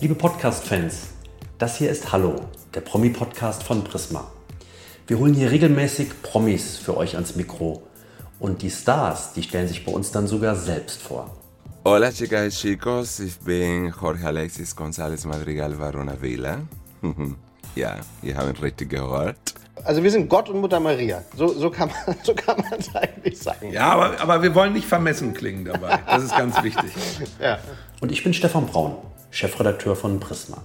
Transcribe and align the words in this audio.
Liebe 0.00 0.14
Podcast-Fans, 0.14 1.08
das 1.56 1.78
hier 1.78 1.90
ist 1.90 2.12
Hallo, 2.12 2.34
der 2.74 2.80
Promi-Podcast 2.80 3.62
von 3.62 3.84
Prisma. 3.84 4.30
Wir 5.06 5.18
holen 5.18 5.34
hier 5.34 5.50
regelmäßig 5.50 6.22
Promis 6.22 6.76
für 6.76 6.96
euch 6.96 7.14
ans 7.14 7.36
Mikro. 7.36 7.82
Und 8.38 8.62
die 8.62 8.70
Stars, 8.70 9.32
die 9.32 9.42
stellen 9.42 9.68
sich 9.68 9.84
bei 9.84 9.92
uns 9.92 10.10
dann 10.10 10.26
sogar 10.26 10.56
selbst 10.56 11.00
vor. 11.00 11.30
Hola 11.84 12.10
chicas 12.10 12.46
y 12.46 12.50
chicos, 12.50 13.20
ich 13.20 13.38
bin 13.38 13.92
Jorge 14.00 14.26
Alexis 14.26 14.76
González 14.76 15.26
Madrigal 15.26 15.78
Varona 15.78 16.20
Vila. 16.20 16.58
ja, 17.74 17.96
ihr 18.22 18.36
habt 18.36 18.62
richtig 18.62 18.90
gehört. 18.90 19.54
Also 19.84 20.02
wir 20.02 20.10
sind 20.10 20.28
Gott 20.28 20.48
und 20.48 20.60
Mutter 20.60 20.80
Maria. 20.80 21.22
So, 21.36 21.48
so 21.48 21.70
kann 21.70 21.90
man 21.90 22.16
so 22.22 22.34
kann 22.34 22.58
man 22.58 22.78
es 22.78 22.94
eigentlich 22.94 23.38
sagen. 23.38 23.72
Ja, 23.72 23.92
aber, 23.92 24.20
aber 24.20 24.42
wir 24.42 24.54
wollen 24.54 24.72
nicht 24.72 24.86
vermessen 24.86 25.34
klingen 25.34 25.64
dabei. 25.64 26.00
Das 26.06 26.24
ist 26.24 26.36
ganz 26.36 26.62
wichtig. 26.62 26.90
Ja. 27.40 27.58
Und 28.00 28.12
ich 28.12 28.22
bin 28.22 28.34
Stefan 28.34 28.66
Braun, 28.66 28.96
Chefredakteur 29.34 29.96
von 29.96 30.20
Prisma. 30.20 30.58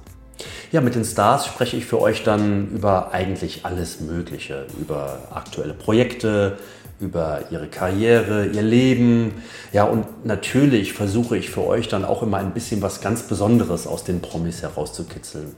Ja, 0.71 0.79
mit 0.79 0.93
den 0.93 1.03
Stars 1.03 1.47
spreche 1.47 1.75
ich 1.75 1.87
für 1.87 1.99
euch 1.99 2.23
dann 2.23 2.69
über 2.69 3.11
eigentlich 3.11 3.65
alles 3.65 3.99
Mögliche, 3.99 4.67
über 4.79 5.23
aktuelle 5.33 5.73
Projekte, 5.73 6.59
über 6.99 7.45
ihre 7.49 7.67
Karriere, 7.67 8.45
ihr 8.45 8.61
Leben. 8.61 9.41
Ja, 9.73 9.85
und 9.85 10.23
natürlich 10.23 10.93
versuche 10.93 11.35
ich 11.35 11.49
für 11.49 11.65
euch 11.65 11.87
dann 11.87 12.05
auch 12.05 12.21
immer 12.21 12.37
ein 12.37 12.53
bisschen 12.53 12.83
was 12.83 13.01
ganz 13.01 13.23
Besonderes 13.23 13.87
aus 13.87 14.03
den 14.03 14.21
Promis 14.21 14.61
herauszukitzeln. 14.61 15.55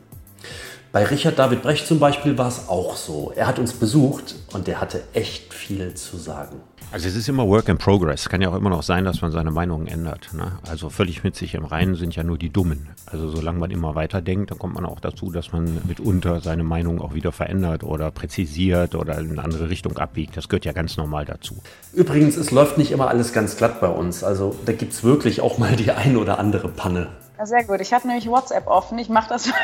Bei 0.91 1.05
Richard 1.05 1.40
David 1.40 1.62
Brecht 1.62 1.88
zum 1.88 2.00
Beispiel 2.00 2.38
war 2.38 2.50
es 2.50 2.68
auch 2.68 2.98
so. 2.98 3.31
Er 3.34 3.48
hat 3.48 3.59
uns 3.59 3.72
besucht 3.72 4.36
und 4.52 4.68
der 4.68 4.81
hatte 4.81 5.02
echt 5.14 5.54
viel 5.54 5.94
zu 5.94 6.17
sagen. 6.17 6.58
Also 6.91 7.08
es 7.08 7.16
ist 7.16 7.30
immer 7.30 7.48
Work 7.48 7.70
in 7.70 7.77
Progress. 7.77 8.27
Kann 8.27 8.41
ja 8.41 8.50
auch 8.50 8.55
immer 8.55 8.70
noch 8.70 8.84
sein, 8.84 9.05
dass 9.05 9.22
man 9.22 9.31
seine 9.31 9.52
Meinungen 9.52 9.88
ändert. 9.88 10.34
Ne? 10.34 10.52
Also 10.70 10.89
völlig 10.89 11.23
mit 11.23 11.38
sich 11.38 11.56
im 11.56 11.64
Reinen 11.64 11.95
sind 11.95 12.14
ja 12.17 12.23
nur 12.23 12.38
die 12.38 12.50
Dummen. 12.50 12.89
Also 13.06 13.30
solange 13.30 13.59
man 13.59 13.72
immer 13.72 13.95
weiter 13.95 14.22
denkt, 14.22 14.52
dann 14.52 14.59
kommt 14.59 14.73
man 14.75 14.86
auch 14.86 15.00
dazu, 15.00 15.31
dass 15.31 15.53
man 15.53 15.80
mitunter 15.88 16.42
seine 16.42 16.66
Meinung 16.66 17.00
auch 17.00 17.14
wieder 17.14 17.31
verändert 17.31 17.86
oder 17.86 18.11
präzisiert 18.11 18.94
oder 18.94 19.17
in 19.17 19.31
eine 19.31 19.45
andere 19.45 19.70
Richtung 19.70 19.98
abbiegt. 19.98 20.36
Das 20.36 20.50
gehört 20.50 20.66
ja 20.66 20.73
ganz 20.73 20.98
normal 20.98 21.23
dazu. 21.23 21.55
Übrigens, 21.94 22.36
es 22.36 22.52
läuft 22.52 22.78
nicht 22.78 22.92
immer 22.92 23.08
alles 23.08 23.31
ganz 23.31 23.55
glatt 23.55 23.80
bei 23.80 23.88
uns. 23.88 24.26
Also 24.26 24.58
da 24.66 24.73
gibt 24.73 24.92
es 24.92 25.05
wirklich 25.05 25.39
auch 25.39 25.58
mal 25.58 25.78
die 25.78 25.92
ein 25.92 26.17
oder 26.17 26.38
andere 26.38 26.67
Panne. 26.67 27.08
Ja, 27.42 27.45
sehr 27.48 27.64
gut. 27.64 27.81
Ich 27.81 27.92
hatte 27.92 28.05
nämlich 28.05 28.28
WhatsApp 28.28 28.67
offen. 28.67 29.00
Ich 29.00 29.09
mache 29.09 29.30
das 29.30 29.48
mal. 29.48 29.55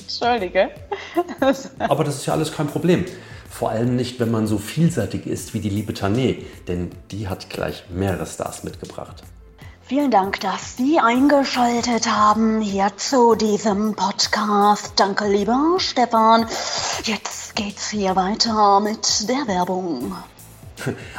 Entschuldige. 0.00 0.70
Aber 1.78 2.04
das 2.04 2.16
ist 2.16 2.26
ja 2.26 2.34
alles 2.34 2.52
kein 2.52 2.66
Problem. 2.66 3.04
Vor 3.50 3.70
allem 3.70 3.94
nicht, 3.94 4.18
wenn 4.18 4.30
man 4.30 4.46
so 4.46 4.58
vielseitig 4.58 5.26
ist 5.26 5.54
wie 5.54 5.60
die 5.60 5.68
liebe 5.68 5.92
Tané, 5.92 6.38
denn 6.66 6.90
die 7.10 7.28
hat 7.28 7.50
gleich 7.50 7.84
mehrere 7.88 8.26
Stars 8.26 8.64
mitgebracht. 8.64 9.22
Vielen 9.86 10.10
Dank, 10.10 10.40
dass 10.40 10.78
Sie 10.78 10.98
eingeschaltet 10.98 12.10
haben 12.10 12.62
hier 12.62 12.90
zu 12.96 13.34
diesem 13.34 13.94
Podcast. 13.94 14.94
Danke, 14.96 15.28
lieber 15.28 15.76
Stefan. 15.76 16.46
Jetzt 17.04 17.54
geht's 17.54 17.90
hier 17.90 18.16
weiter 18.16 18.80
mit 18.80 19.28
der 19.28 19.46
Werbung. 19.46 20.14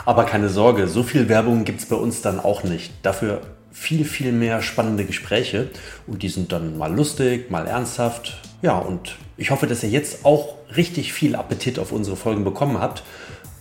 Aber 0.06 0.26
keine 0.26 0.50
Sorge, 0.50 0.88
so 0.88 1.04
viel 1.04 1.30
Werbung 1.30 1.64
gibt 1.64 1.82
es 1.82 1.86
bei 1.88 1.96
uns 1.96 2.22
dann 2.22 2.40
auch 2.40 2.64
nicht. 2.64 2.92
Dafür 3.04 3.42
viel, 3.76 4.06
viel 4.06 4.32
mehr 4.32 4.62
spannende 4.62 5.04
Gespräche 5.04 5.70
und 6.08 6.24
die 6.24 6.30
sind 6.30 6.54
dann 6.54 6.78
mal 6.78 6.96
lustig, 6.96 7.52
mal 7.52 7.68
ernsthaft. 7.68 8.40
Ja, 8.62 8.78
und 8.80 9.18
ich 9.36 9.52
hoffe, 9.52 9.68
dass 9.68 9.84
ihr 9.84 9.90
jetzt 9.90 10.24
auch 10.24 10.56
richtig 10.76 11.12
viel 11.12 11.36
Appetit 11.36 11.78
auf 11.78 11.92
unsere 11.92 12.16
Folgen 12.16 12.46
bekommen 12.46 12.80
habt. 12.80 13.04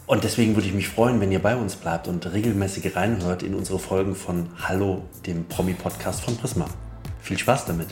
Und 0.06 0.22
deswegen 0.22 0.54
würde 0.54 0.68
ich 0.68 0.74
mich 0.74 0.88
freuen, 0.88 1.20
wenn 1.20 1.32
ihr 1.32 1.42
bei 1.42 1.56
uns 1.56 1.74
bleibt 1.74 2.06
und 2.06 2.32
regelmäßig 2.32 2.94
reinhört 2.94 3.42
in 3.42 3.54
unsere 3.54 3.78
Folgen 3.78 4.14
von 4.14 4.46
Hallo, 4.62 5.02
dem 5.26 5.46
Promi-Podcast 5.46 6.22
von 6.22 6.36
Prisma. 6.36 6.66
Viel 7.20 7.38
Spaß 7.38 7.66
damit! 7.66 7.88